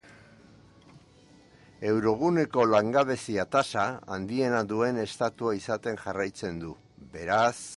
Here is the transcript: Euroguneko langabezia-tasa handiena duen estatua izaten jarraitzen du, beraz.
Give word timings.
Euroguneko 1.89 2.65
langabezia-tasa 2.71 3.83
handiena 4.17 4.63
duen 4.73 5.01
estatua 5.05 5.55
izaten 5.59 6.01
jarraitzen 6.07 6.61
du, 6.65 6.73
beraz. 7.19 7.55